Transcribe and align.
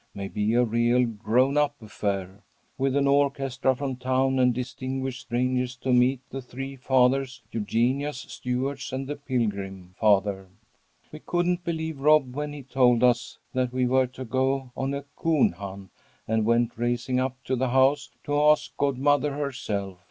Maybe 0.15 0.55
a 0.55 0.63
real 0.63 1.05
grown 1.05 1.57
up 1.57 1.79
affair, 1.79 2.41
with 2.75 2.95
an 2.95 3.05
orchestra 3.05 3.75
from 3.75 3.97
town 3.97 4.39
and 4.39 4.51
distinguished 4.51 5.21
strangers 5.21 5.75
to 5.75 5.93
meet 5.93 6.21
the 6.31 6.41
three 6.41 6.75
fathers, 6.75 7.43
Eugenia's, 7.51 8.17
Stuart's 8.17 8.91
and 8.91 9.05
the 9.05 9.15
Pilgrim 9.15 9.93
F. 10.01 10.25
"We 11.11 11.19
couldn't 11.19 11.63
believe 11.63 11.99
Rob 11.99 12.33
when 12.35 12.51
he 12.51 12.63
told 12.63 13.03
us 13.03 13.37
that 13.53 13.71
we 13.71 13.85
were 13.85 14.07
to 14.07 14.25
go 14.25 14.71
on 14.75 14.95
a 14.95 15.03
coon 15.15 15.51
hunt, 15.51 15.91
and 16.27 16.45
went 16.47 16.79
racing 16.79 17.19
up 17.19 17.37
to 17.43 17.55
the 17.55 17.69
house 17.69 18.09
to 18.23 18.35
ask 18.41 18.75
godmother 18.77 19.35
herself. 19.35 19.99